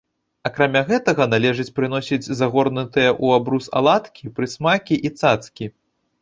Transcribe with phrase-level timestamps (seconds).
[0.49, 5.71] Акрамя гэтага, належыць прыносіць загорнутыя ў абрус аладкі, прысмакі і цацкі.